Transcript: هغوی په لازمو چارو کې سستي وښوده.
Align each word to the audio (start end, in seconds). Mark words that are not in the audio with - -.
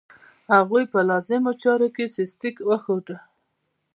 هغوی 0.53 0.83
په 0.93 0.99
لازمو 1.09 1.51
چارو 1.63 1.87
کې 1.95 2.05
سستي 2.15 2.49
وښوده. 2.67 3.17